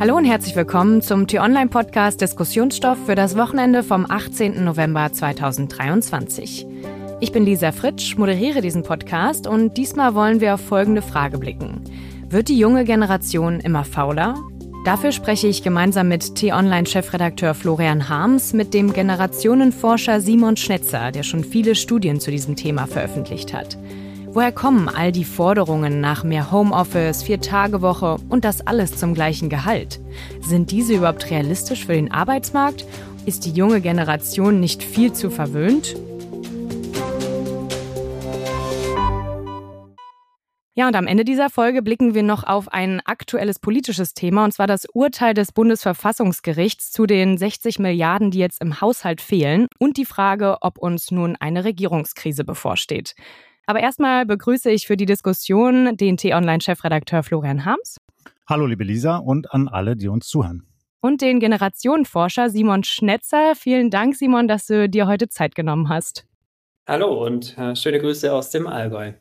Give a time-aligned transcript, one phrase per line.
[0.00, 4.64] Hallo und herzlich willkommen zum T-Online-Podcast Diskussionsstoff für das Wochenende vom 18.
[4.64, 6.66] November 2023.
[7.20, 11.84] Ich bin Lisa Fritsch, moderiere diesen Podcast und diesmal wollen wir auf folgende Frage blicken.
[12.30, 14.36] Wird die junge Generation immer fauler?
[14.86, 21.44] Dafür spreche ich gemeinsam mit T-Online-Chefredakteur Florian Harms mit dem Generationenforscher Simon Schnetzer, der schon
[21.44, 23.76] viele Studien zu diesem Thema veröffentlicht hat.
[24.32, 29.98] Woher kommen all die Forderungen nach mehr Homeoffice, Vier-Tage-Woche und das alles zum gleichen Gehalt?
[30.40, 32.84] Sind diese überhaupt realistisch für den Arbeitsmarkt?
[33.26, 35.96] Ist die junge Generation nicht viel zu verwöhnt?
[40.76, 44.54] Ja, und am Ende dieser Folge blicken wir noch auf ein aktuelles politisches Thema, und
[44.54, 49.96] zwar das Urteil des Bundesverfassungsgerichts zu den 60 Milliarden, die jetzt im Haushalt fehlen, und
[49.96, 53.16] die Frage, ob uns nun eine Regierungskrise bevorsteht.
[53.70, 57.98] Aber erstmal begrüße ich für die Diskussion den T-Online-Chefredakteur Florian Harms.
[58.48, 60.66] Hallo, liebe Lisa, und an alle, die uns zuhören.
[61.00, 63.54] Und den Generationenforscher Simon Schnetzer.
[63.54, 66.26] Vielen Dank, Simon, dass du dir heute Zeit genommen hast.
[66.88, 69.12] Hallo und äh, schöne Grüße aus dem Allgäu.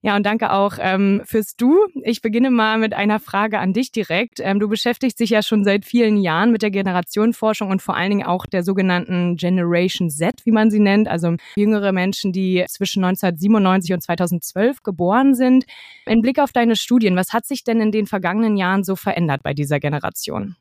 [0.00, 1.76] Ja, und danke auch ähm, fürs Du.
[2.04, 4.38] Ich beginne mal mit einer Frage an dich direkt.
[4.38, 8.10] Ähm, du beschäftigst dich ja schon seit vielen Jahren mit der Generationenforschung und vor allen
[8.10, 13.02] Dingen auch der sogenannten Generation Z, wie man sie nennt, also jüngere Menschen, die zwischen
[13.02, 15.64] 1997 und 2012 geboren sind.
[16.06, 19.42] Im Blick auf deine Studien, was hat sich denn in den vergangenen Jahren so verändert
[19.42, 20.54] bei dieser Generation?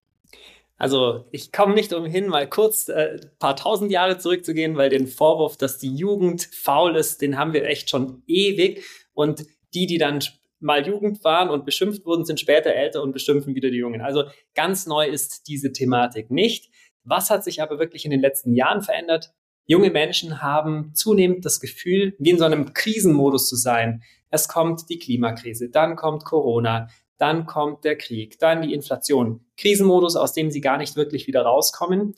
[0.78, 5.08] Also ich komme nicht umhin, mal kurz äh, ein paar tausend Jahre zurückzugehen, weil den
[5.08, 8.86] Vorwurf, dass die Jugend faul ist, den haben wir echt schon ewig.
[9.14, 10.20] Und die, die dann
[10.59, 14.02] mal Jugend waren und beschimpft wurden, sind später älter und beschimpfen wieder die Jungen.
[14.02, 16.72] Also ganz neu ist diese Thematik nicht.
[17.03, 19.33] Was hat sich aber wirklich in den letzten Jahren verändert?
[19.66, 24.02] Junge Menschen haben zunehmend das Gefühl, wie in so einem Krisenmodus zu sein.
[24.30, 29.45] Es kommt die Klimakrise, dann kommt Corona, dann kommt der Krieg, dann die Inflation.
[29.57, 32.15] Krisenmodus, aus dem sie gar nicht wirklich wieder rauskommen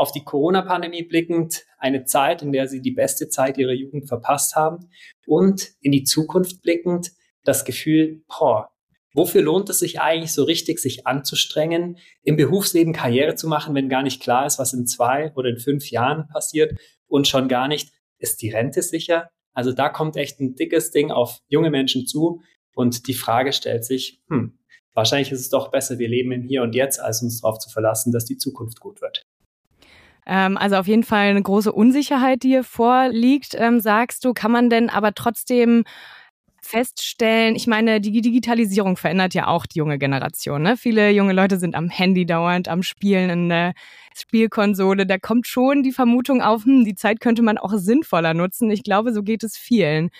[0.00, 4.56] auf die Corona-Pandemie blickend eine Zeit, in der sie die beste Zeit ihrer Jugend verpasst
[4.56, 4.88] haben
[5.26, 7.12] und in die Zukunft blickend
[7.44, 8.70] das Gefühl, boah,
[9.12, 13.90] wofür lohnt es sich eigentlich so richtig, sich anzustrengen, im Berufsleben Karriere zu machen, wenn
[13.90, 17.68] gar nicht klar ist, was in zwei oder in fünf Jahren passiert und schon gar
[17.68, 19.30] nicht, ist die Rente sicher?
[19.52, 22.40] Also da kommt echt ein dickes Ding auf junge Menschen zu
[22.74, 24.58] und die Frage stellt sich, hm,
[24.94, 27.70] wahrscheinlich ist es doch besser, wir leben im Hier und Jetzt, als uns darauf zu
[27.70, 29.26] verlassen, dass die Zukunft gut wird.
[30.26, 34.32] Ähm, also auf jeden Fall eine große Unsicherheit, die hier vorliegt, ähm, sagst du.
[34.32, 35.84] Kann man denn aber trotzdem
[36.62, 40.62] feststellen, ich meine, die Digitalisierung verändert ja auch die junge Generation.
[40.62, 40.76] Ne?
[40.76, 43.72] Viele junge Leute sind am Handy dauernd, am Spielen in der
[44.14, 45.06] Spielkonsole.
[45.06, 48.70] Da kommt schon die Vermutung auf, hm, die Zeit könnte man auch sinnvoller nutzen.
[48.70, 50.10] Ich glaube, so geht es vielen.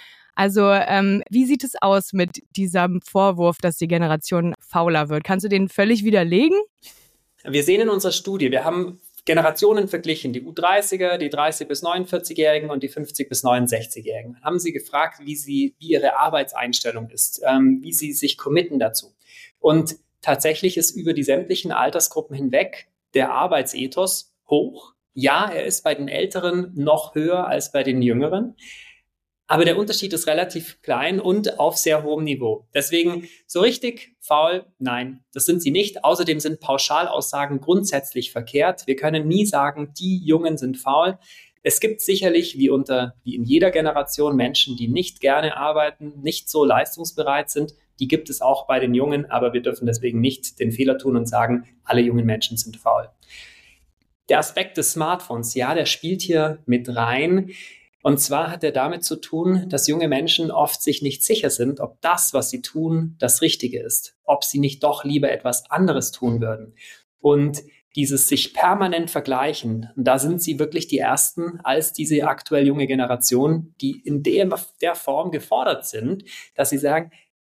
[0.40, 5.22] Also ähm, wie sieht es aus mit diesem Vorwurf, dass die Generation fauler wird?
[5.22, 6.58] Kannst du den völlig widerlegen?
[7.44, 12.70] Wir sehen in unserer Studie, wir haben Generationen verglichen, die U30er, die 30 bis 49-Jährigen
[12.70, 14.42] und die 50 bis 69-Jährigen.
[14.42, 19.14] Haben sie gefragt, wie sie, wie ihre Arbeitseinstellung ist, ähm, wie sie sich committen dazu.
[19.58, 24.94] Und tatsächlich ist über die sämtlichen Altersgruppen hinweg der Arbeitsethos hoch.
[25.12, 28.56] Ja, er ist bei den Älteren noch höher als bei den Jüngeren.
[29.50, 32.68] Aber der Unterschied ist relativ klein und auf sehr hohem Niveau.
[32.72, 36.04] Deswegen so richtig faul, nein, das sind sie nicht.
[36.04, 38.86] Außerdem sind Pauschalaussagen grundsätzlich verkehrt.
[38.86, 41.18] Wir können nie sagen, die Jungen sind faul.
[41.64, 46.48] Es gibt sicherlich, wie unter, wie in jeder Generation, Menschen, die nicht gerne arbeiten, nicht
[46.48, 47.74] so leistungsbereit sind.
[47.98, 51.16] Die gibt es auch bei den Jungen, aber wir dürfen deswegen nicht den Fehler tun
[51.16, 53.08] und sagen, alle jungen Menschen sind faul.
[54.28, 57.50] Der Aspekt des Smartphones, ja, der spielt hier mit rein.
[58.02, 61.80] Und zwar hat er damit zu tun, dass junge Menschen oft sich nicht sicher sind,
[61.80, 66.10] ob das, was sie tun, das Richtige ist, ob sie nicht doch lieber etwas anderes
[66.10, 66.74] tun würden.
[67.20, 67.62] Und
[67.96, 73.74] dieses sich permanent vergleichen, da sind sie wirklich die Ersten als diese aktuell junge Generation,
[73.80, 74.48] die in der,
[74.80, 76.24] der Form gefordert sind,
[76.54, 77.10] dass sie sagen,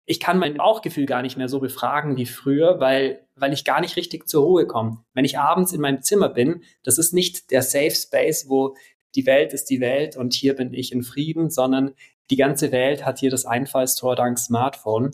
[0.04, 3.80] ich kann mein Bauchgefühl gar nicht mehr so befragen wie früher, weil, weil ich gar
[3.80, 5.04] nicht richtig zur Ruhe komme.
[5.15, 8.74] Wenn ich abends in meinem Zimmer bin, das ist nicht der Safe Space, wo
[9.14, 11.94] die Welt ist die Welt und hier bin ich in Frieden, sondern
[12.30, 15.12] die ganze Welt hat hier das Einfallstor dank Smartphone.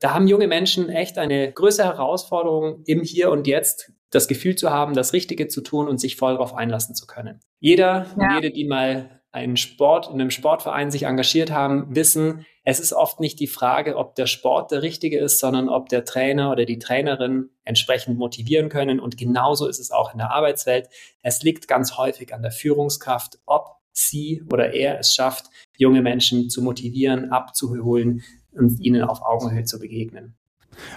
[0.00, 4.70] Da haben junge Menschen echt eine größere Herausforderung im Hier und Jetzt, das Gefühl zu
[4.70, 7.40] haben, das Richtige zu tun und sich voll darauf einlassen zu können.
[7.60, 8.36] Jeder ja.
[8.36, 13.18] jede, die mal einen Sport, in einem Sportverein sich engagiert haben, wissen, es ist oft
[13.18, 16.78] nicht die Frage, ob der Sport der richtige ist, sondern ob der Trainer oder die
[16.78, 19.00] Trainerin entsprechend motivieren können.
[19.00, 20.88] Und genauso ist es auch in der Arbeitswelt.
[21.22, 25.46] Es liegt ganz häufig an der Führungskraft, ob sie oder er es schafft,
[25.76, 28.22] junge Menschen zu motivieren, abzuholen
[28.52, 30.36] und ihnen auf Augenhöhe zu begegnen.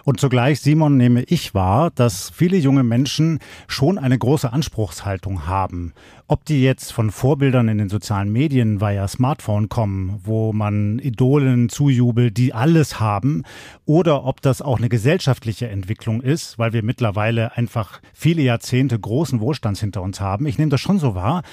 [0.03, 5.93] Und zugleich, Simon, nehme ich wahr, dass viele junge Menschen schon eine große Anspruchshaltung haben.
[6.27, 11.69] Ob die jetzt von Vorbildern in den sozialen Medien via Smartphone kommen, wo man Idolen
[11.69, 13.43] zujubelt, die alles haben,
[13.85, 19.39] oder ob das auch eine gesellschaftliche Entwicklung ist, weil wir mittlerweile einfach viele Jahrzehnte großen
[19.39, 20.47] Wohlstands hinter uns haben.
[20.47, 21.43] Ich nehme das schon so wahr,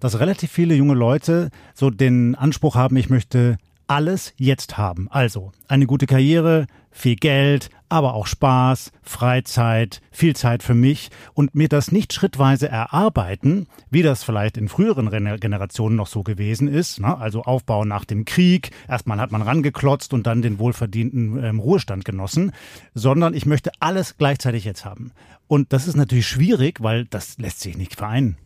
[0.00, 3.58] dass relativ viele junge Leute so den Anspruch haben, ich möchte
[3.92, 5.06] alles jetzt haben.
[5.10, 11.54] Also eine gute Karriere, viel Geld, aber auch Spaß, Freizeit, viel Zeit für mich und
[11.54, 17.00] mir das nicht schrittweise erarbeiten, wie das vielleicht in früheren Generationen noch so gewesen ist.
[17.00, 17.18] Ne?
[17.18, 22.06] Also Aufbau nach dem Krieg, erstmal hat man rangeklotzt und dann den wohlverdienten ähm, Ruhestand
[22.06, 22.52] genossen,
[22.94, 25.12] sondern ich möchte alles gleichzeitig jetzt haben.
[25.48, 28.38] Und das ist natürlich schwierig, weil das lässt sich nicht vereinen.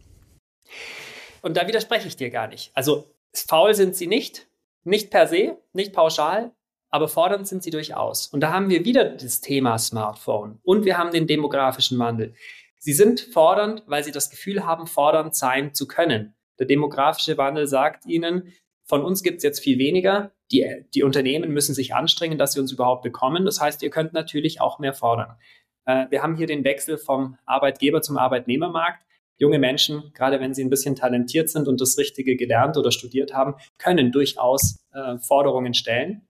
[1.41, 2.73] Und da widerspreche ich dir gar nicht.
[2.75, 4.49] Also faul sind sie nicht,
[4.87, 6.53] nicht per se, nicht pauschal,
[6.91, 8.29] aber fordernd sind sie durchaus.
[8.29, 12.35] Und da haben wir wieder das Thema Smartphone und wir haben den demografischen Wandel.
[12.79, 16.35] Sie sind fordernd, weil sie das Gefühl haben, fordernd sein zu können.
[16.59, 18.53] Der demografische Wandel sagt ihnen,
[18.85, 20.33] von uns gibt es jetzt viel weniger.
[20.53, 23.44] Die, die Unternehmen müssen sich anstrengen, dass sie uns überhaupt bekommen.
[23.44, 25.37] Das heißt, ihr könnt natürlich auch mehr fordern.
[25.85, 29.06] Äh, wir haben hier den Wechsel vom Arbeitgeber zum Arbeitnehmermarkt
[29.37, 33.35] junge Menschen, gerade wenn sie ein bisschen talentiert sind und das Richtige gelernt oder studiert
[33.35, 36.27] haben, können durchaus äh, Forderungen stellen.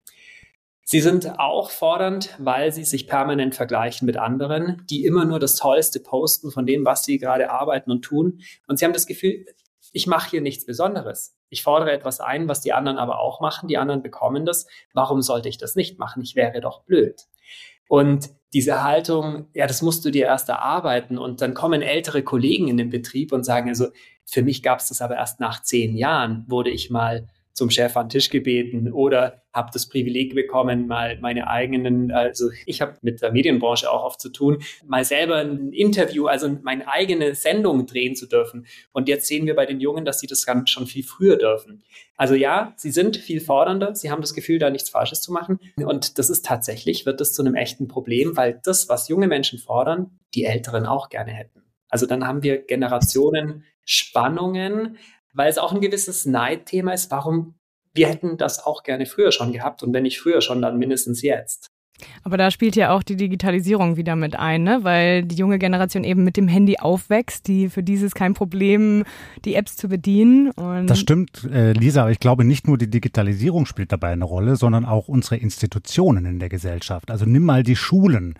[0.87, 5.55] Sie sind auch fordernd, weil sie sich permanent vergleichen mit anderen, die immer nur das
[5.55, 8.41] Tollste posten von dem, was sie gerade arbeiten und tun.
[8.67, 9.45] Und sie haben das Gefühl,
[9.93, 11.35] ich mache hier nichts Besonderes.
[11.49, 13.67] Ich fordere etwas ein, was die anderen aber auch machen.
[13.67, 14.67] Die anderen bekommen das.
[14.93, 16.21] Warum sollte ich das nicht machen?
[16.21, 17.23] Ich wäre doch blöd.
[17.87, 21.17] Und diese Haltung, ja, das musst du dir erst erarbeiten.
[21.17, 23.87] Und dann kommen ältere Kollegen in den Betrieb und sagen, also
[24.25, 27.95] für mich gab es das aber erst nach zehn Jahren, wurde ich mal zum Chef
[27.95, 32.97] an den Tisch gebeten oder habe das Privileg bekommen, mal meine eigenen, also ich habe
[33.01, 37.85] mit der Medienbranche auch oft zu tun, mal selber ein Interview, also meine eigene Sendung
[37.87, 38.67] drehen zu dürfen.
[38.91, 41.83] Und jetzt sehen wir bei den Jungen, dass sie das schon viel früher dürfen.
[42.17, 45.59] Also ja, sie sind viel fordernder, sie haben das Gefühl, da nichts Falsches zu machen.
[45.77, 49.59] Und das ist tatsächlich, wird das zu einem echten Problem, weil das, was junge Menschen
[49.59, 51.63] fordern, die Älteren auch gerne hätten.
[51.87, 54.97] Also dann haben wir Generationen Spannungen,
[55.35, 57.11] weil es auch ein gewisses Neidthema ist.
[57.11, 57.55] Warum?
[57.93, 61.21] Wir hätten das auch gerne früher schon gehabt und wenn nicht früher schon, dann mindestens
[61.21, 61.71] jetzt.
[62.23, 64.79] Aber da spielt ja auch die Digitalisierung wieder mit ein, ne?
[64.81, 69.05] weil die junge Generation eben mit dem Handy aufwächst, die für dieses kein Problem,
[69.45, 70.51] die Apps zu bedienen.
[70.51, 74.25] Und das stimmt, äh, Lisa, aber ich glaube nicht nur die Digitalisierung spielt dabei eine
[74.25, 77.11] Rolle, sondern auch unsere Institutionen in der Gesellschaft.
[77.11, 78.35] Also nimm mal die Schulen.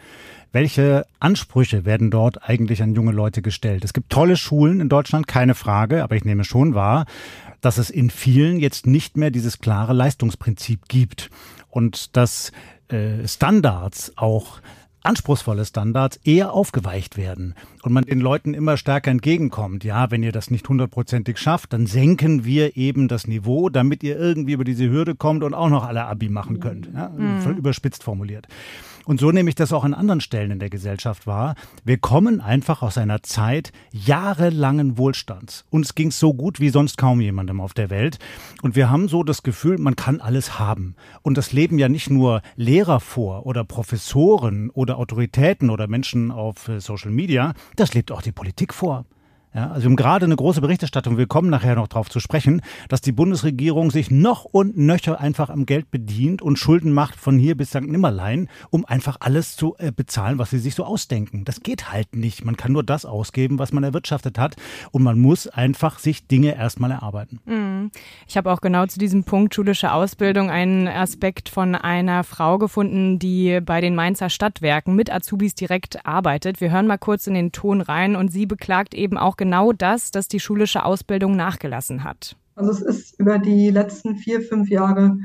[0.56, 3.84] Welche Ansprüche werden dort eigentlich an junge Leute gestellt?
[3.84, 7.08] Es gibt tolle Schulen in Deutschland, keine Frage, aber ich nehme schon wahr,
[7.60, 11.30] dass es in vielen jetzt nicht mehr dieses klare Leistungsprinzip gibt
[11.70, 12.54] und dass
[12.88, 14.62] äh, Standards auch
[15.04, 17.54] anspruchsvolle Standards eher aufgeweicht werden
[17.84, 19.84] und man den Leuten immer stärker entgegenkommt.
[19.84, 24.18] Ja, wenn ihr das nicht hundertprozentig schafft, dann senken wir eben das Niveau, damit ihr
[24.18, 26.90] irgendwie über diese Hürde kommt und auch noch alle Abi machen könnt.
[26.96, 27.58] Ja, mhm.
[27.58, 28.48] Überspitzt formuliert.
[29.06, 31.56] Und so nehme ich das auch an anderen Stellen in der Gesellschaft wahr.
[31.84, 35.66] Wir kommen einfach aus einer Zeit jahrelangen Wohlstands.
[35.70, 38.20] Uns ging es so gut wie sonst kaum jemandem auf der Welt.
[38.62, 40.96] Und wir haben so das Gefühl, man kann alles haben.
[41.22, 46.68] Und das leben ja nicht nur Lehrer vor oder Professoren oder Autoritäten oder Menschen auf
[46.68, 49.06] äh, Social Media, das lebt auch die Politik vor.
[49.56, 52.62] Ja, also wir haben gerade eine große Berichterstattung, wir kommen nachher noch darauf zu sprechen,
[52.90, 57.40] dass die Bundesregierung sich noch und nöcher einfach am Geld bedient und Schulden macht von
[57.40, 57.84] hier bis St.
[57.84, 61.46] Nimmerlein, um einfach alles zu äh, bezahlen, was sie sich so ausdenken.
[61.46, 62.44] Das geht halt nicht.
[62.44, 64.58] Man kann nur das ausgeben, was man erwirtschaftet hat
[64.92, 67.40] und man muss einfach sich Dinge erstmal erarbeiten.
[67.46, 67.92] Mhm.
[68.28, 73.20] Ich habe auch genau zu diesem Punkt schulische Ausbildung einen Aspekt von einer Frau gefunden,
[73.20, 76.60] die bei den Mainzer Stadtwerken mit Azubis direkt arbeitet.
[76.60, 80.12] Wir hören mal kurz in den Ton rein und sie beklagt eben auch genau das,
[80.12, 82.36] dass die schulische Ausbildung nachgelassen hat.
[82.56, 85.18] Also es ist über die letzten vier, fünf Jahre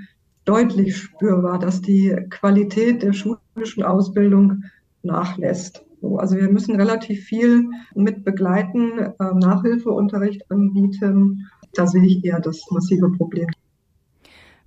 [0.44, 4.64] deutlich spürbar, dass die Qualität der schulischen Ausbildung
[5.02, 5.84] nachlässt.
[6.16, 11.46] Also wir müssen relativ viel mit begleiten, äh, Nachhilfeunterricht anbieten.
[11.74, 13.48] Da sehe ich eher das massive Problem.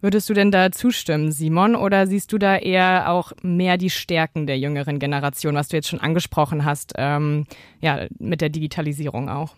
[0.03, 4.47] Würdest du denn da zustimmen, Simon, oder siehst du da eher auch mehr die Stärken
[4.47, 7.45] der jüngeren Generation, was du jetzt schon angesprochen hast, ähm,
[7.79, 9.55] ja, mit der Digitalisierung auch?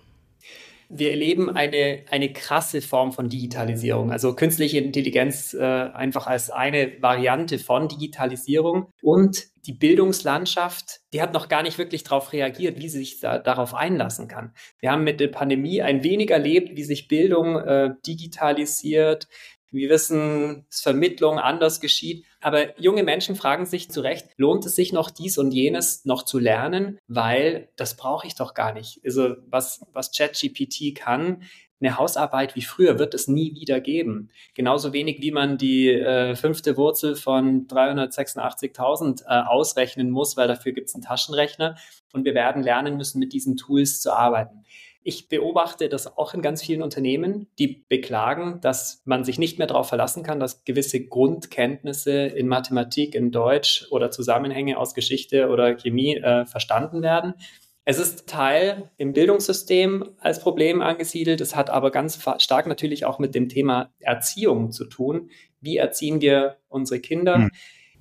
[0.87, 6.91] Wir erleben eine, eine krasse Form von Digitalisierung, also künstliche Intelligenz äh, einfach als eine
[7.01, 12.87] Variante von Digitalisierung und die Bildungslandschaft, die hat noch gar nicht wirklich darauf reagiert, wie
[12.87, 14.53] sie sich da, darauf einlassen kann.
[14.79, 19.27] Wir haben mit der Pandemie ein wenig erlebt, wie sich Bildung äh, digitalisiert,
[19.75, 22.25] Wir wissen, dass Vermittlung anders geschieht.
[22.41, 26.23] Aber junge Menschen fragen sich zu Recht, lohnt es sich noch dies und jenes noch
[26.23, 26.97] zu lernen?
[27.07, 29.01] Weil das brauche ich doch gar nicht.
[29.03, 31.43] Also was, was ChatGPT kann,
[31.81, 34.29] eine Hausarbeit wie früher wird es nie wieder geben.
[34.53, 40.71] Genauso wenig wie man die äh, fünfte Wurzel von 386.000 äh, ausrechnen muss, weil dafür
[40.71, 41.75] gibt es einen Taschenrechner.
[42.13, 44.63] Und wir werden lernen müssen, mit diesen Tools zu arbeiten.
[45.07, 49.67] Ich beobachte das auch in ganz vielen Unternehmen, die beklagen, dass man sich nicht mehr
[49.67, 55.75] darauf verlassen kann, dass gewisse Grundkenntnisse in Mathematik, in Deutsch oder Zusammenhänge aus Geschichte oder
[55.75, 57.35] Chemie äh, verstanden werden.
[57.83, 61.39] Es ist Teil im Bildungssystem als Problem angesiedelt.
[61.39, 65.29] Es hat aber ganz stark natürlich auch mit dem Thema Erziehung zu tun.
[65.61, 67.35] Wie erziehen wir unsere Kinder?
[67.35, 67.51] Hm.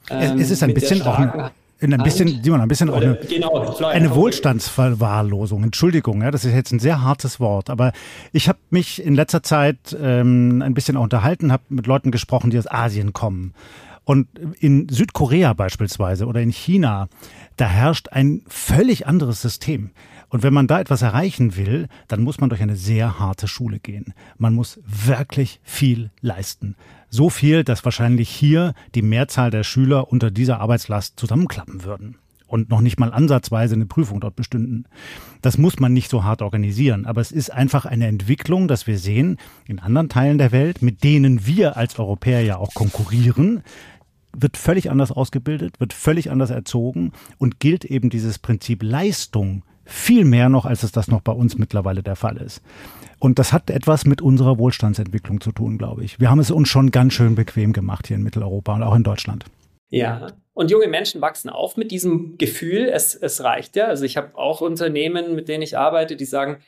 [0.09, 1.51] Ähm, es ist ein bisschen auch ein,
[1.81, 5.65] ein bisschen, Simon, ein bisschen auch eine, genau, eine Wohlstandsverwahrlosung.
[5.65, 7.93] Entschuldigung, ja, das ist jetzt ein sehr hartes Wort, aber
[8.33, 12.51] ich habe mich in letzter Zeit ähm, ein bisschen auch unterhalten, habe mit Leuten gesprochen,
[12.51, 13.55] die aus Asien kommen.
[14.05, 14.29] Und
[14.61, 17.09] in Südkorea beispielsweise oder in China,
[17.57, 19.91] da herrscht ein völlig anderes System.
[20.35, 23.79] Und wenn man da etwas erreichen will, dann muss man durch eine sehr harte Schule
[23.79, 24.15] gehen.
[24.37, 26.75] Man muss wirklich viel leisten.
[27.09, 32.17] So viel, dass wahrscheinlich hier die Mehrzahl der Schüler unter dieser Arbeitslast zusammenklappen würden
[32.49, 34.89] und noch nicht mal ansatzweise eine Prüfung dort bestünden.
[35.41, 38.99] Das muss man nicht so hart organisieren, aber es ist einfach eine Entwicklung, dass wir
[38.99, 39.39] sehen
[39.69, 43.63] in anderen Teilen der Welt, mit denen wir als Europäer ja auch konkurrieren,
[44.37, 50.25] wird völlig anders ausgebildet, wird völlig anders erzogen und gilt eben dieses Prinzip Leistung viel
[50.25, 52.63] mehr noch, als es das noch bei uns mittlerweile der Fall ist.
[53.19, 56.21] Und das hat etwas mit unserer Wohlstandsentwicklung zu tun, glaube ich.
[56.21, 59.03] Wir haben es uns schon ganz schön bequem gemacht hier in Mitteleuropa und auch in
[59.03, 59.45] Deutschland.
[59.89, 63.87] Ja, und junge Menschen wachsen auf mit diesem Gefühl, es, es reicht ja.
[63.87, 66.59] Also ich habe auch Unternehmen, mit denen ich arbeite, die sagen,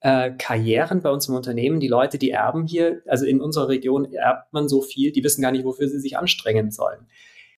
[0.00, 4.12] äh, Karrieren bei uns im Unternehmen, die Leute, die erben hier, also in unserer Region
[4.12, 7.06] erbt man so viel, die wissen gar nicht, wofür sie sich anstrengen sollen.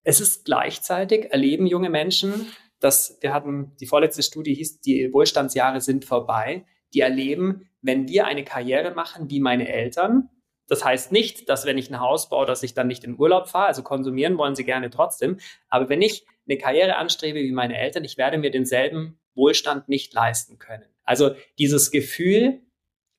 [0.03, 2.47] Es ist gleichzeitig, erleben junge Menschen,
[2.79, 8.25] dass wir hatten, die vorletzte Studie hieß, die Wohlstandsjahre sind vorbei, die erleben, wenn wir
[8.25, 10.29] eine Karriere machen wie meine Eltern,
[10.69, 13.49] das heißt nicht, dass wenn ich ein Haus baue, dass ich dann nicht in Urlaub
[13.49, 13.67] fahre.
[13.67, 15.39] Also konsumieren wollen sie gerne trotzdem.
[15.67, 20.13] Aber wenn ich eine Karriere anstrebe wie meine Eltern, ich werde mir denselben Wohlstand nicht
[20.13, 20.85] leisten können.
[21.03, 22.61] Also dieses Gefühl,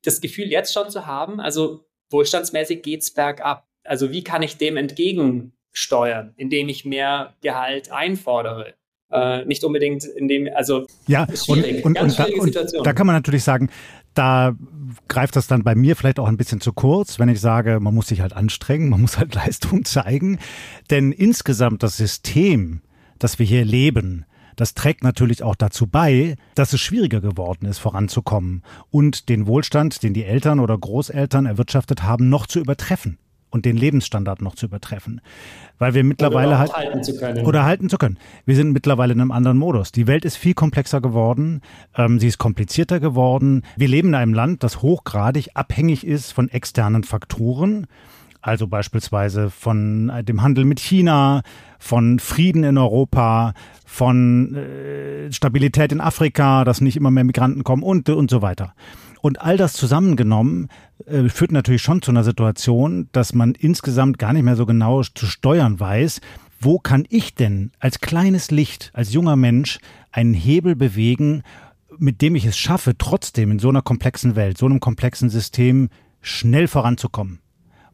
[0.04, 3.68] das Gefühl jetzt schon zu haben, also wohlstandsmäßig geht's bergab.
[3.82, 8.74] Also wie kann ich dem entgegensteuern, indem ich mehr Gehalt einfordere?
[9.12, 13.16] Äh, nicht unbedingt in dem, also ja, und, und, und, da, und, da, kann man
[13.16, 13.68] natürlich sagen,
[14.14, 14.54] da
[15.08, 17.92] greift das dann bei mir vielleicht auch ein bisschen zu kurz, wenn ich sage, man
[17.92, 20.38] muss sich halt anstrengen, man muss halt Leistung zeigen.
[20.90, 22.82] Denn insgesamt das System,
[23.18, 27.78] das wir hier leben, das trägt natürlich auch dazu bei, dass es schwieriger geworden ist,
[27.78, 33.18] voranzukommen und den Wohlstand, den die Eltern oder Großeltern erwirtschaftet haben, noch zu übertreffen
[33.50, 35.20] und den Lebensstandard noch zu übertreffen.
[35.78, 37.44] Weil wir mittlerweile halt halten zu können.
[37.44, 38.18] oder halten zu können.
[38.46, 39.92] Wir sind mittlerweile in einem anderen Modus.
[39.92, 41.60] Die Welt ist viel komplexer geworden,
[41.96, 43.62] ähm, sie ist komplizierter geworden.
[43.76, 47.86] Wir leben in einem Land, das hochgradig abhängig ist von externen Faktoren
[48.42, 51.42] also beispielsweise von äh, dem Handel mit China,
[51.78, 53.54] von Frieden in Europa,
[53.84, 58.74] von äh, Stabilität in Afrika, dass nicht immer mehr Migranten kommen und, und so weiter.
[59.20, 60.68] Und all das zusammengenommen
[61.06, 65.02] äh, führt natürlich schon zu einer Situation, dass man insgesamt gar nicht mehr so genau
[65.02, 66.20] zu steuern weiß,
[66.60, 69.78] wo kann ich denn als kleines Licht, als junger Mensch
[70.12, 71.42] einen Hebel bewegen,
[71.98, 75.88] mit dem ich es schaffe, trotzdem in so einer komplexen Welt, so einem komplexen System
[76.20, 77.40] schnell voranzukommen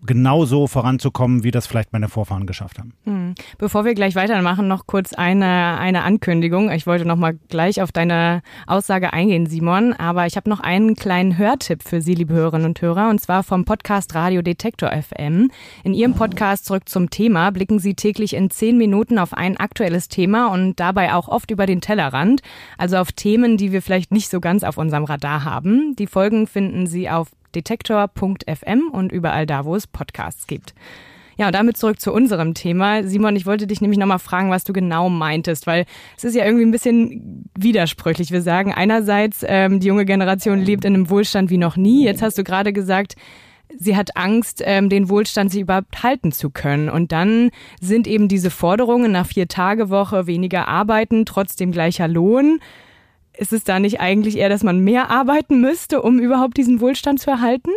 [0.06, 2.94] genauso voranzukommen, wie das vielleicht meine Vorfahren geschafft haben.
[3.04, 3.34] Hm.
[3.58, 6.70] Bevor wir gleich weitermachen, noch kurz eine, eine Ankündigung.
[6.70, 10.94] Ich wollte noch mal gleich auf deine Aussage eingehen, Simon, aber ich habe noch einen
[10.94, 15.50] kleinen Hörtipp für Sie, liebe Hörerinnen und Hörer, und zwar vom Podcast Radio Detektor FM.
[15.84, 20.08] In Ihrem Podcast zurück zum Thema blicken Sie täglich in zehn Minuten auf ein aktuelles
[20.08, 22.42] Thema und dabei auch oft über den Tellerrand,
[22.78, 25.96] also auf Themen, die wir vielleicht nicht so ganz auf unserem Radar haben.
[25.96, 30.74] Die Folgen finden Sie auf detektor.fm und überall da, wo es Podcasts gibt.
[31.38, 33.02] Ja, und damit zurück zu unserem Thema.
[33.04, 35.84] Simon, ich wollte dich nämlich nochmal fragen, was du genau meintest, weil
[36.16, 38.30] es ist ja irgendwie ein bisschen widersprüchlich.
[38.30, 42.04] Wir sagen einerseits, ähm, die junge Generation lebt in einem Wohlstand wie noch nie.
[42.04, 43.16] Jetzt hast du gerade gesagt,
[43.78, 46.88] sie hat Angst, ähm, den Wohlstand sie überhaupt halten zu können.
[46.88, 47.50] Und dann
[47.82, 52.60] sind eben diese Forderungen nach vier Tage Woche, weniger arbeiten, trotzdem gleicher Lohn.
[53.36, 57.20] Ist es da nicht eigentlich eher, dass man mehr arbeiten müsste, um überhaupt diesen Wohlstand
[57.20, 57.70] zu erhalten?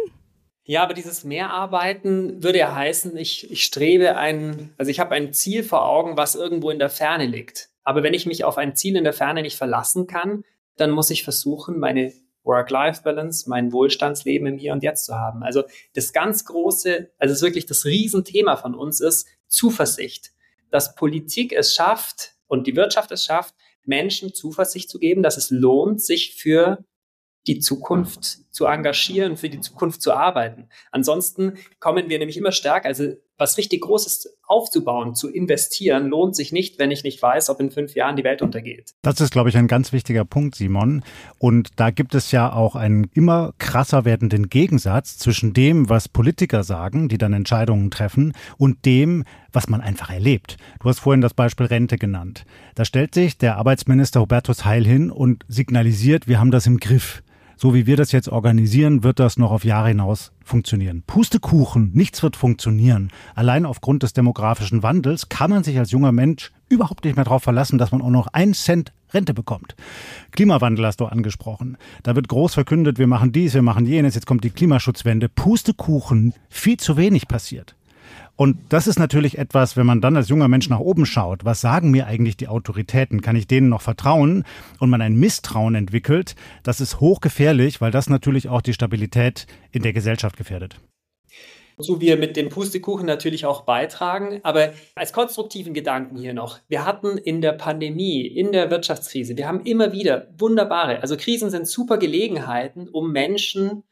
[0.64, 5.34] Ja, aber dieses Mehrarbeiten würde ja heißen, ich, ich strebe ein, also ich habe ein
[5.34, 7.70] Ziel vor Augen, was irgendwo in der Ferne liegt.
[7.84, 10.44] Aber wenn ich mich auf ein Ziel in der Ferne nicht verlassen kann,
[10.78, 12.14] dann muss ich versuchen, meine
[12.44, 15.44] Work-Life-Balance, mein Wohlstandsleben im Hier und Jetzt zu haben.
[15.44, 15.64] Also
[15.96, 20.32] das ganz große, also es wirklich das Riesenthema von uns ist Zuversicht,
[20.70, 23.56] dass Politik es schafft und die Wirtschaft es schafft,
[23.90, 26.86] Menschen Zuversicht zu geben, dass es lohnt, sich für
[27.48, 30.70] die Zukunft zu engagieren, für die Zukunft zu arbeiten.
[30.92, 36.52] Ansonsten kommen wir nämlich immer stärker, also was richtig Großes aufzubauen, zu investieren, lohnt sich
[36.52, 38.92] nicht, wenn ich nicht weiß, ob in fünf Jahren die Welt untergeht.
[39.02, 41.04] Das ist, glaube ich, ein ganz wichtiger Punkt, Simon.
[41.38, 46.64] Und da gibt es ja auch einen immer krasser werdenden Gegensatz zwischen dem, was Politiker
[46.64, 50.58] sagen, die dann Entscheidungen treffen, und dem, was man einfach erlebt.
[50.82, 52.46] Du hast vorhin das Beispiel Rente genannt.
[52.76, 57.24] Da stellt sich der Arbeitsminister Hubertus Heil hin und signalisiert, wir haben das im Griff
[57.60, 61.04] so wie wir das jetzt organisieren, wird das noch auf Jahre hinaus funktionieren.
[61.06, 63.12] Pustekuchen, nichts wird funktionieren.
[63.36, 67.44] Allein aufgrund des demografischen Wandels kann man sich als junger Mensch überhaupt nicht mehr darauf
[67.44, 69.76] verlassen, dass man auch noch einen Cent Rente bekommt.
[70.32, 71.78] Klimawandel hast du angesprochen.
[72.04, 75.28] Da wird groß verkündet, wir machen dies, wir machen jenes, jetzt kommt die Klimaschutzwende.
[75.28, 77.76] Pustekuchen, viel zu wenig passiert.
[78.40, 81.60] Und das ist natürlich etwas, wenn man dann als junger Mensch nach oben schaut, was
[81.60, 83.20] sagen mir eigentlich die Autoritäten?
[83.22, 84.46] Kann ich denen noch vertrauen?
[84.80, 89.84] Und man ein Misstrauen entwickelt, das ist hochgefährlich, weil das natürlich auch die Stabilität in
[89.84, 90.80] der Gesellschaft gefährdet
[91.82, 94.42] so wir mit dem Pustekuchen natürlich auch beitragen.
[94.44, 96.60] Aber als konstruktiven Gedanken hier noch.
[96.68, 101.50] Wir hatten in der Pandemie, in der Wirtschaftskrise, wir haben immer wieder wunderbare, also Krisen
[101.50, 103.84] sind super Gelegenheiten, um Menschen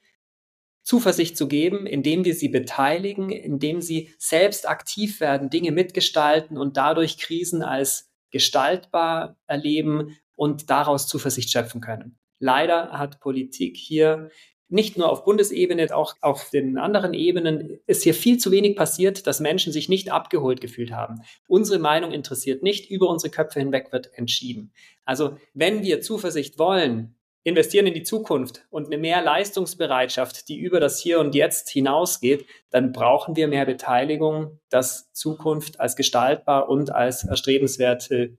[0.88, 6.77] Zuversicht zu geben, indem wir sie beteiligen, indem sie selbst aktiv werden, Dinge mitgestalten und
[6.77, 12.17] dadurch Krisen als gestaltbar erleben und daraus Zuversicht schöpfen können.
[12.39, 14.29] Leider hat Politik hier
[14.70, 19.27] nicht nur auf Bundesebene, auch auf den anderen Ebenen ist hier viel zu wenig passiert,
[19.27, 21.22] dass Menschen sich nicht abgeholt gefühlt haben.
[21.50, 24.72] Unsere Meinung interessiert nicht, über unsere Köpfe hinweg wird entschieden.
[25.03, 27.16] Also wenn wir Zuversicht wollen,
[27.47, 32.45] investieren in die Zukunft und eine mehr Leistungsbereitschaft, die über das Hier und Jetzt hinausgeht,
[32.71, 38.37] dann brauchen wir mehr Beteiligung, dass Zukunft als gestaltbar und als erstrebenswerte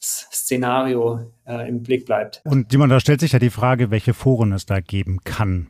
[0.00, 2.42] Szenario äh, im Blick bleibt.
[2.44, 5.68] Und Simon, da stellt sich ja die Frage, welche Foren es da geben kann.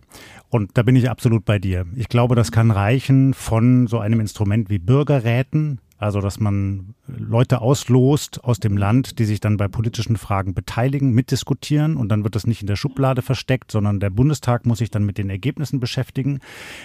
[0.49, 1.85] Und da bin ich absolut bei dir.
[1.95, 7.61] Ich glaube, das kann reichen von so einem Instrument wie Bürgerräten, also, dass man Leute
[7.61, 12.35] auslost aus dem Land, die sich dann bei politischen Fragen beteiligen, mitdiskutieren und dann wird
[12.35, 15.81] das nicht in der Schublade versteckt, sondern der Bundestag muss sich dann mit den Ergebnissen
[15.81, 16.41] beschäftigen.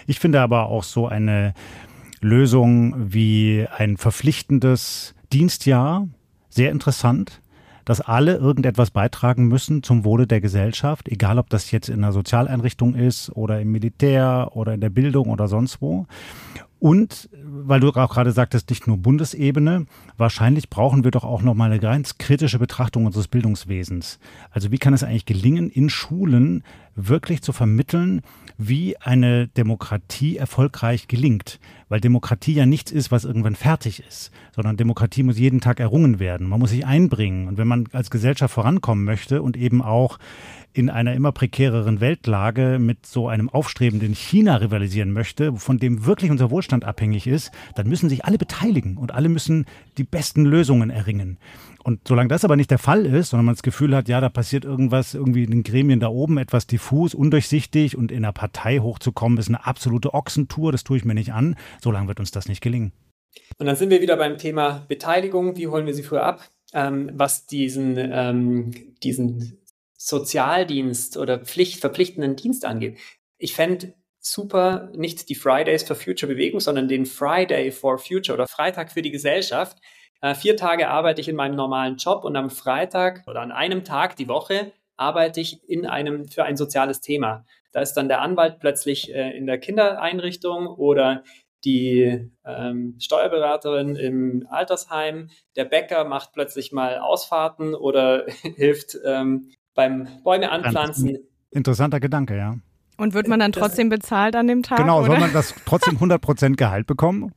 [0.08, 1.54] Ich finde aber auch so eine
[2.22, 6.08] Lösung wie ein verpflichtendes Dienstjahr
[6.50, 7.42] sehr interessant
[7.90, 12.12] dass alle irgendetwas beitragen müssen zum Wohle der Gesellschaft, egal ob das jetzt in einer
[12.12, 16.06] Sozialeinrichtung ist oder im Militär oder in der Bildung oder sonst wo.
[16.80, 19.86] Und weil du auch gerade sagtest, nicht nur Bundesebene,
[20.18, 24.18] wahrscheinlich brauchen wir doch auch noch mal eine ganz kritische Betrachtung unseres Bildungswesens.
[24.52, 26.64] Also wie kann es eigentlich gelingen, in Schulen
[27.08, 28.22] wirklich zu vermitteln,
[28.58, 31.60] wie eine Demokratie erfolgreich gelingt?
[31.88, 36.20] Weil Demokratie ja nichts ist, was irgendwann fertig ist, sondern Demokratie muss jeden Tag errungen
[36.20, 36.48] werden.
[36.48, 37.48] Man muss sich einbringen.
[37.48, 40.20] Und wenn man als Gesellschaft vorankommen möchte und eben auch
[40.74, 46.30] in einer immer prekäreren Weltlage mit so einem aufstrebenden China rivalisieren möchte, von dem wirklich
[46.30, 49.66] unser Wohlstand abhängig ist, dann müssen sich alle beteiligen und alle müssen
[49.98, 51.38] die besten Lösungen erringen.
[51.90, 54.30] Und solange das aber nicht der Fall ist, sondern man das Gefühl hat, ja, da
[54.30, 58.78] passiert irgendwas irgendwie in den Gremien da oben etwas diffus, undurchsichtig und in einer Partei
[58.78, 62.48] hochzukommen, ist eine absolute Ochsentour, das tue ich mir nicht an, solange wird uns das
[62.48, 62.92] nicht gelingen.
[63.58, 65.58] Und dann sind wir wieder beim Thema Beteiligung.
[65.58, 66.48] Wie holen wir sie früher ab?
[66.74, 68.70] Ähm, was diesen, ähm,
[69.02, 69.58] diesen
[69.98, 73.00] Sozialdienst oder Pflicht, verpflichtenden Dienst angeht.
[73.40, 78.46] Ich fände super nicht die Fridays for Future Bewegung, sondern den Friday for Future oder
[78.48, 79.80] Freitag für die Gesellschaft.
[80.22, 83.84] Äh, vier Tage arbeite ich in meinem normalen Job und am Freitag oder an einem
[83.84, 87.46] Tag die Woche arbeite ich in einem für ein soziales Thema.
[87.72, 91.24] Da ist dann der Anwalt plötzlich äh, in der Kindereinrichtung oder
[91.66, 100.08] die ähm, Steuerberaterin im Altersheim, der Bäcker macht plötzlich mal Ausfahrten oder hilft ähm, beim
[100.24, 101.20] Bäume anpflanzen.
[101.52, 102.58] Interessanter Gedanke, ja.
[102.98, 104.78] Und wird man dann trotzdem bezahlt an dem Tag?
[104.78, 105.08] Genau, oder?
[105.08, 107.34] soll man das trotzdem 100% Gehalt bekommen?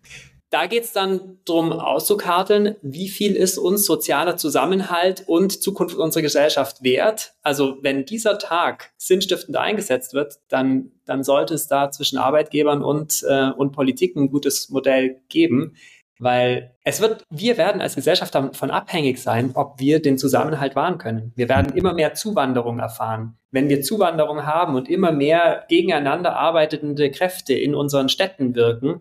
[0.52, 6.20] Da geht es dann darum, auszukarteln, wie viel ist uns sozialer Zusammenhalt und Zukunft unserer
[6.20, 7.32] Gesellschaft wert.
[7.40, 13.24] Also wenn dieser Tag sinnstiftend eingesetzt wird, dann, dann sollte es da zwischen Arbeitgebern und,
[13.26, 15.74] äh, und Politik ein gutes Modell geben.
[16.18, 20.98] Weil es wird, wir werden als Gesellschaft davon abhängig sein, ob wir den Zusammenhalt wahren
[20.98, 21.32] können.
[21.34, 23.38] Wir werden immer mehr Zuwanderung erfahren.
[23.50, 29.00] Wenn wir Zuwanderung haben und immer mehr gegeneinander arbeitende Kräfte in unseren Städten wirken,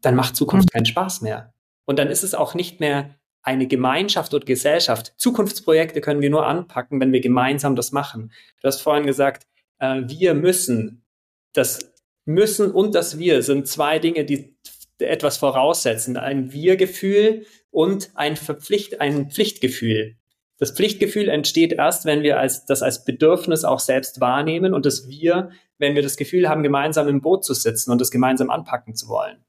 [0.00, 1.52] dann macht Zukunft keinen Spaß mehr.
[1.84, 5.14] Und dann ist es auch nicht mehr eine Gemeinschaft und Gesellschaft.
[5.16, 8.32] Zukunftsprojekte können wir nur anpacken, wenn wir gemeinsam das machen.
[8.60, 9.46] Du hast vorhin gesagt,
[9.78, 11.04] äh, wir müssen,
[11.54, 11.92] das
[12.24, 14.54] müssen und das wir sind zwei Dinge, die
[14.98, 16.16] etwas voraussetzen.
[16.16, 20.16] Ein Wir-Gefühl und ein Verpflicht, ein Pflichtgefühl.
[20.58, 25.08] Das Pflichtgefühl entsteht erst, wenn wir als, das als Bedürfnis auch selbst wahrnehmen und das
[25.08, 28.96] Wir, wenn wir das Gefühl haben, gemeinsam im Boot zu sitzen und das gemeinsam anpacken
[28.96, 29.44] zu wollen.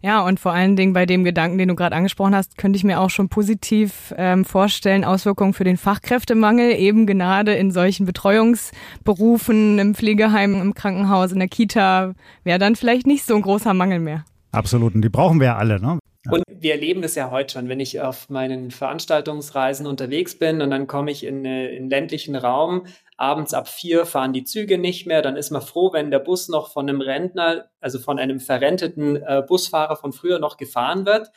[0.00, 2.84] Ja, und vor allen Dingen bei dem Gedanken, den du gerade angesprochen hast, könnte ich
[2.84, 9.78] mir auch schon positiv ähm, vorstellen, Auswirkungen für den Fachkräftemangel, eben gerade in solchen Betreuungsberufen,
[9.78, 14.00] im Pflegeheim, im Krankenhaus, in der Kita, wäre dann vielleicht nicht so ein großer Mangel
[14.00, 14.24] mehr.
[14.50, 15.98] Absolut, und die brauchen wir ja alle, ne?
[16.30, 20.70] Und wir erleben das ja heute schon, wenn ich auf meinen Veranstaltungsreisen unterwegs bin und
[20.70, 25.22] dann komme ich in, in ländlichen Raum, abends ab vier fahren die Züge nicht mehr,
[25.22, 29.16] dann ist man froh, wenn der Bus noch von einem Rentner, also von einem verrenteten
[29.16, 31.30] äh, Busfahrer von früher noch gefahren wird.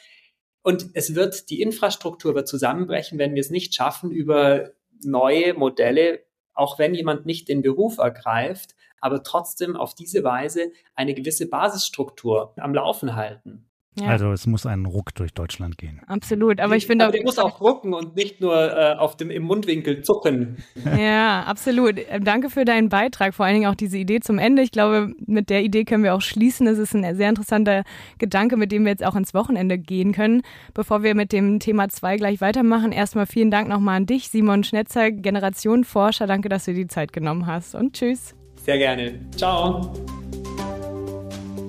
[0.61, 4.71] Und es wird, die Infrastruktur wird zusammenbrechen, wenn wir es nicht schaffen, über
[5.03, 6.21] neue Modelle,
[6.53, 12.53] auch wenn jemand nicht den Beruf ergreift, aber trotzdem auf diese Weise eine gewisse Basisstruktur
[12.57, 13.67] am Laufen halten.
[13.97, 14.07] Ja.
[14.07, 16.01] Also es muss einen Ruck durch Deutschland gehen.
[16.07, 17.11] Absolut, aber ich finde auch.
[17.11, 20.57] Der muss auch rucken und nicht nur äh, auf dem im Mundwinkel zucken.
[20.97, 21.97] Ja, absolut.
[21.97, 24.61] Äh, danke für deinen Beitrag, vor allen Dingen auch diese Idee zum Ende.
[24.61, 26.67] Ich glaube, mit der Idee können wir auch schließen.
[26.67, 27.83] Es ist ein sehr interessanter
[28.17, 30.41] Gedanke, mit dem wir jetzt auch ins Wochenende gehen können.
[30.73, 34.63] Bevor wir mit dem Thema 2 gleich weitermachen, erstmal vielen Dank nochmal an dich, Simon
[34.63, 36.27] Schnetzer, Generationenforscher.
[36.27, 38.35] Danke, dass du dir die Zeit genommen hast und tschüss.
[38.63, 39.19] Sehr gerne.
[39.35, 39.93] Ciao.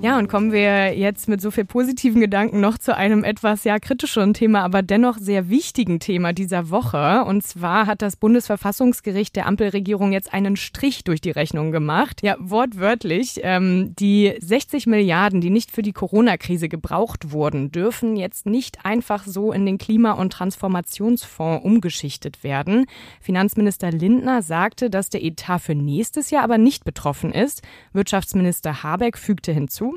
[0.06, 3.80] Ja, und kommen wir jetzt mit so viel positiven Gedanken noch zu einem etwas ja
[3.80, 7.24] kritischeren Thema, aber dennoch sehr wichtigen Thema dieser Woche.
[7.24, 12.22] Und zwar hat das Bundesverfassungsgericht der Ampelregierung jetzt einen Strich durch die Rechnung gemacht.
[12.22, 13.40] Ja, wortwörtlich.
[13.42, 19.24] Ähm, die 60 Milliarden, die nicht für die Corona-Krise gebraucht wurden, dürfen jetzt nicht einfach
[19.26, 22.86] so in den Klima- und Transformationsfonds umgeschichtet werden.
[23.20, 27.62] Finanzminister Lindner sagte, dass der Etat für nächstes Jahr aber nicht betroffen ist.
[27.92, 29.95] Wirtschaftsminister Habeck fügte hinzu,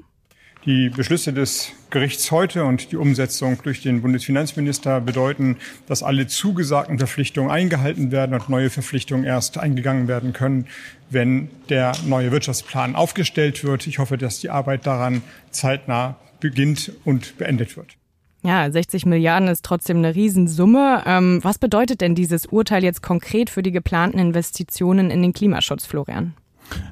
[0.65, 6.98] die Beschlüsse des Gerichts heute und die Umsetzung durch den Bundesfinanzminister bedeuten, dass alle zugesagten
[6.98, 10.67] Verpflichtungen eingehalten werden und neue Verpflichtungen erst eingegangen werden können,
[11.10, 13.88] wenn der neue Wirtschaftsplan aufgestellt wird.
[13.88, 17.95] Ich hoffe, dass die Arbeit daran zeitnah beginnt und beendet wird.
[18.43, 21.04] Ja, 60 Milliarden ist trotzdem eine Riesensumme.
[21.06, 25.86] Ähm, was bedeutet denn dieses Urteil jetzt konkret für die geplanten Investitionen in den Klimaschutz,
[25.86, 26.34] Florian?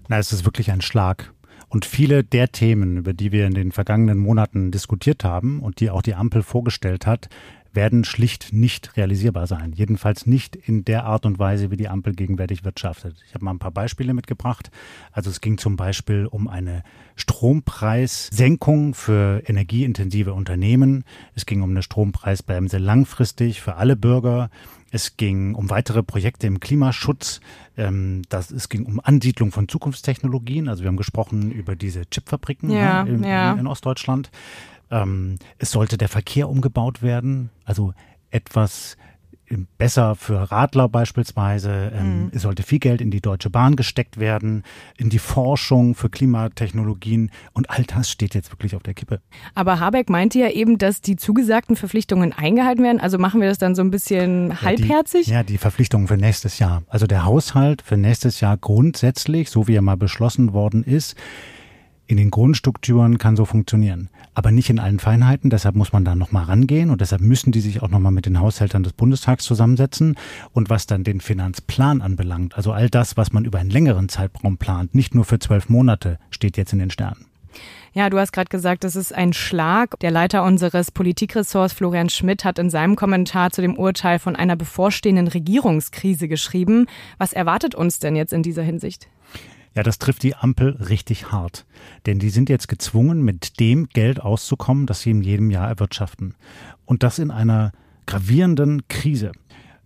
[0.10, 1.32] Na, es ist wirklich ein Schlag
[1.70, 5.90] und viele der Themen, über die wir in den vergangenen Monaten diskutiert haben und die
[5.90, 7.30] auch die Ampel vorgestellt hat,
[7.74, 9.72] werden schlicht nicht realisierbar sein.
[9.72, 13.16] Jedenfalls nicht in der Art und Weise, wie die Ampel gegenwärtig wirtschaftet.
[13.28, 14.72] Ich habe mal ein paar Beispiele mitgebracht.
[15.12, 16.84] Also es ging zum Beispiel um eine
[17.16, 21.04] Strompreissenkung für energieintensive Unternehmen.
[21.36, 24.50] Es ging um eine Strompreisbremse langfristig für alle Bürger.
[24.92, 27.42] Es ging um weitere Projekte im Klimaschutz.
[27.78, 30.70] Ähm, das, es ging um Ansiedlung von Zukunftstechnologien.
[30.70, 33.54] Also wir haben gesprochen über diese Chipfabriken ja, in, ja.
[33.54, 34.32] in Ostdeutschland.
[34.90, 37.50] Ähm, es sollte der Verkehr umgebaut werden.
[37.66, 37.94] Also
[38.32, 38.98] etwas
[39.78, 41.92] besser für Radler beispielsweise.
[41.96, 42.32] Ähm, mhm.
[42.34, 44.64] Es sollte viel Geld in die Deutsche Bahn gesteckt werden,
[44.98, 49.22] in die Forschung für Klimatechnologien und all das steht jetzt wirklich auf der Kippe.
[49.56, 53.00] Aber Habeck meinte ja eben, dass die zugesagten Verpflichtungen eingehalten werden.
[53.00, 55.26] Also machen wir das dann so ein bisschen ja, halbherzig?
[55.26, 56.84] Die, ja, die Verpflichtungen für nächstes Jahr.
[56.88, 61.16] Also der Haushalt für nächstes Jahr grundsätzlich, so wie er mal beschlossen worden ist,
[62.08, 65.50] in den Grundstrukturen kann so funktionieren, aber nicht in allen Feinheiten.
[65.50, 68.40] Deshalb muss man da nochmal rangehen und deshalb müssen die sich auch nochmal mit den
[68.40, 70.16] Haushältern des Bundestags zusammensetzen.
[70.54, 74.58] Und was dann den Finanzplan anbelangt, also all das, was man über einen längeren Zeitraum
[74.58, 77.26] plant, nicht nur für zwölf Monate, steht jetzt in den Sternen.
[77.94, 80.00] Ja, du hast gerade gesagt, das ist ein Schlag.
[80.00, 84.56] Der Leiter unseres Politikressorts, Florian Schmidt, hat in seinem Kommentar zu dem Urteil von einer
[84.56, 86.86] bevorstehenden Regierungskrise geschrieben.
[87.18, 89.08] Was erwartet uns denn jetzt in dieser Hinsicht?
[89.78, 91.68] Ja, das trifft die Ampel richtig hart.
[92.08, 96.34] Denn die sind jetzt gezwungen, mit dem Geld auszukommen, das sie in jedem Jahr erwirtschaften.
[96.86, 97.74] Und das in einer
[98.08, 99.34] gravierenden Krise.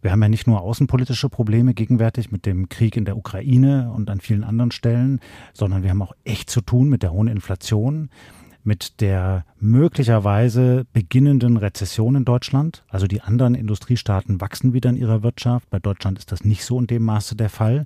[0.01, 4.09] Wir haben ja nicht nur außenpolitische Probleme gegenwärtig mit dem Krieg in der Ukraine und
[4.09, 5.19] an vielen anderen Stellen,
[5.51, 8.09] sondern wir haben auch echt zu tun mit der hohen Inflation,
[8.63, 12.85] mit der möglicherweise beginnenden Rezession in Deutschland.
[12.87, 15.69] Also die anderen Industriestaaten wachsen wieder in ihrer Wirtschaft.
[15.69, 17.85] Bei Deutschland ist das nicht so in dem Maße der Fall.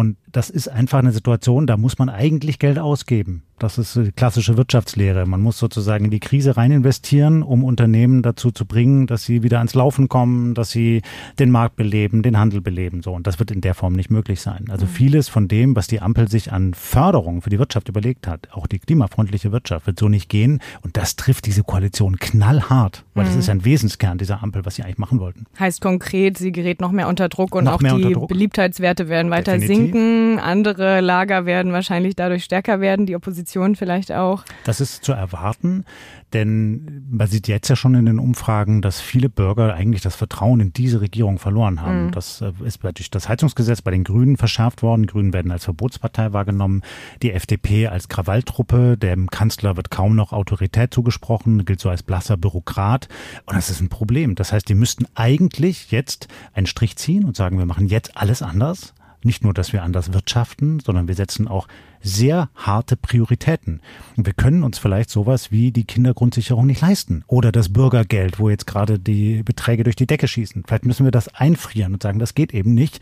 [0.00, 3.42] Und das ist einfach eine Situation, da muss man eigentlich Geld ausgeben.
[3.60, 5.26] Das ist die klassische Wirtschaftslehre.
[5.26, 9.42] Man muss sozusagen in die Krise rein investieren, um Unternehmen dazu zu bringen, dass sie
[9.42, 11.02] wieder ans Laufen kommen, dass sie
[11.38, 13.02] den Markt beleben, den Handel beleben.
[13.02, 13.12] So.
[13.12, 14.64] Und das wird in der Form nicht möglich sein.
[14.70, 14.90] Also mhm.
[14.90, 18.66] vieles von dem, was die Ampel sich an Förderung für die Wirtschaft überlegt hat, auch
[18.66, 20.60] die klimafreundliche Wirtschaft, wird so nicht gehen.
[20.82, 23.28] Und das trifft diese Koalition knallhart, weil mhm.
[23.28, 25.44] das ist ein Wesenskern dieser Ampel, was sie eigentlich machen wollten.
[25.58, 29.52] Heißt konkret, sie gerät noch mehr unter Druck und noch auch die Beliebtheitswerte werden weiter
[29.52, 29.76] Definitiv.
[29.76, 34.44] sinken sinken, andere Lager werden wahrscheinlich dadurch stärker werden, die Opposition vielleicht auch.
[34.64, 35.84] Das ist zu erwarten.
[36.32, 40.60] Denn man sieht jetzt ja schon in den Umfragen, dass viele Bürger eigentlich das Vertrauen
[40.60, 42.06] in diese Regierung verloren haben.
[42.06, 42.10] Mhm.
[42.12, 45.02] Das äh, ist durch das Heizungsgesetz bei den Grünen verschärft worden.
[45.02, 46.82] Die Grünen werden als Verbotspartei wahrgenommen.
[47.22, 48.96] Die FDP als Krawalltruppe.
[48.96, 53.08] Dem Kanzler wird kaum noch Autorität zugesprochen, gilt so als blasser Bürokrat.
[53.46, 54.36] Und das ist ein Problem.
[54.36, 58.42] Das heißt, die müssten eigentlich jetzt einen Strich ziehen und sagen, wir machen jetzt alles
[58.42, 61.68] anders nicht nur, dass wir anders wirtschaften, sondern wir setzen auch
[62.02, 63.80] sehr harte Prioritäten.
[64.16, 68.66] Wir können uns vielleicht sowas wie die Kindergrundsicherung nicht leisten oder das Bürgergeld, wo jetzt
[68.66, 70.64] gerade die Beträge durch die Decke schießen.
[70.66, 73.00] Vielleicht müssen wir das einfrieren und sagen, das geht eben nicht,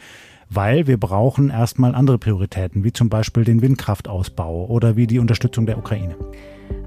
[0.50, 5.66] weil wir brauchen erstmal andere Prioritäten, wie zum Beispiel den Windkraftausbau oder wie die Unterstützung
[5.66, 6.16] der Ukraine.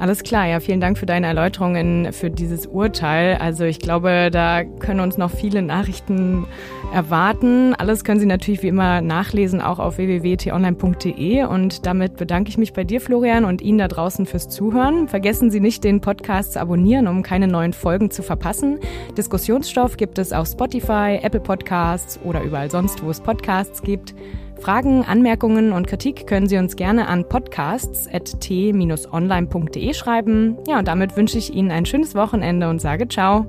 [0.01, 3.35] Alles klar, ja, vielen Dank für deine Erläuterungen für dieses Urteil.
[3.35, 6.47] Also ich glaube, da können uns noch viele Nachrichten
[6.91, 7.75] erwarten.
[7.75, 11.43] Alles können Sie natürlich wie immer nachlesen, auch auf www.tonline.de.
[11.43, 15.07] Und damit bedanke ich mich bei dir, Florian, und Ihnen da draußen fürs Zuhören.
[15.07, 18.79] Vergessen Sie nicht, den Podcast zu abonnieren, um keine neuen Folgen zu verpassen.
[19.17, 24.15] Diskussionsstoff gibt es auf Spotify, Apple Podcasts oder überall sonst, wo es Podcasts gibt.
[24.61, 30.57] Fragen, Anmerkungen und Kritik können Sie uns gerne an podcasts.t-online.de schreiben.
[30.67, 33.47] Ja, und damit wünsche ich Ihnen ein schönes Wochenende und sage ciao.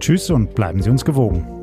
[0.00, 1.57] Tschüss und bleiben Sie uns gewogen.